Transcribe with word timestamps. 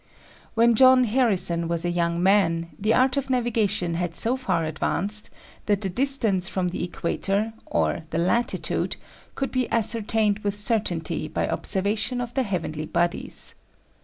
When 0.55 0.73
John 0.73 1.03
Harrison 1.03 1.67
was 1.67 1.85
a 1.85 1.91
young 1.91 2.23
man, 2.23 2.69
the 2.79 2.91
art 2.95 3.17
of 3.17 3.29
navigation 3.29 3.93
had 3.93 4.15
so 4.15 4.35
far 4.35 4.65
advanced 4.65 5.29
that 5.67 5.81
the 5.81 5.89
distance 5.91 6.47
from 6.47 6.69
the 6.69 6.83
equator, 6.83 7.53
or 7.67 8.01
the 8.09 8.17
latitude, 8.17 8.95
could 9.35 9.51
be 9.51 9.69
ascertained 9.69 10.39
with 10.39 10.57
certainty 10.57 11.27
by 11.27 11.47
observation 11.47 12.19
of 12.19 12.33
the 12.33 12.41
heavenly 12.41 12.87
bodies. 12.87 13.53